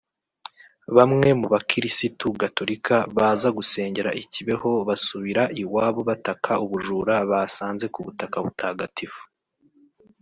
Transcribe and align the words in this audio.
Bamwe 0.95 1.27
mu 1.39 1.47
bakiristu 1.53 2.25
gatolika 2.41 2.95
baza 3.17 3.49
gusengera 3.57 4.09
i 4.21 4.23
Kibeho 4.31 4.71
basubira 4.87 5.43
iwabo 5.61 6.01
bataka 6.09 6.51
ubujura 6.65 7.15
basanze 7.31 7.85
ku 7.93 7.99
butaka 8.05 8.37
butagatifu 8.45 9.21